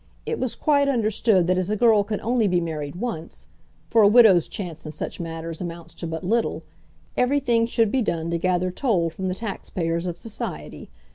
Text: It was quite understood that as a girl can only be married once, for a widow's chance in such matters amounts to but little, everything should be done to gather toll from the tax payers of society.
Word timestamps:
It 0.25 0.39
was 0.39 0.55
quite 0.55 0.87
understood 0.89 1.45
that 1.45 1.59
as 1.59 1.69
a 1.69 1.75
girl 1.75 2.03
can 2.03 2.19
only 2.21 2.47
be 2.47 2.59
married 2.59 2.95
once, 2.95 3.45
for 3.85 4.01
a 4.01 4.07
widow's 4.07 4.47
chance 4.47 4.83
in 4.83 4.91
such 4.91 5.19
matters 5.19 5.61
amounts 5.61 5.93
to 5.93 6.07
but 6.07 6.23
little, 6.23 6.63
everything 7.15 7.67
should 7.67 7.91
be 7.91 8.01
done 8.01 8.31
to 8.31 8.39
gather 8.39 8.71
toll 8.71 9.11
from 9.11 9.27
the 9.27 9.35
tax 9.35 9.69
payers 9.69 10.07
of 10.07 10.17
society. 10.17 10.89